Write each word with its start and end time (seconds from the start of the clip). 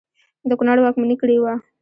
د 0.49 0.51
کنړ 0.59 0.77
واکمني 0.81 1.15
کړې 1.21 1.37
وه. 1.43 1.53